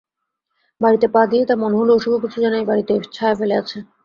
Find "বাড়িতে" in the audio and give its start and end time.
0.81-1.07, 2.69-2.93